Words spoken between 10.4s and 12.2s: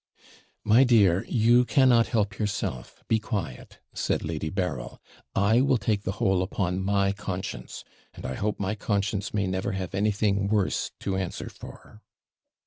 worse to answer for.'